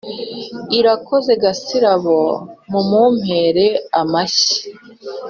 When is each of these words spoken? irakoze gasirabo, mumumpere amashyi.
irakoze 0.77 1.31
gasirabo, 1.43 2.19
mumumpere 2.71 3.65
amashyi. 4.01 4.57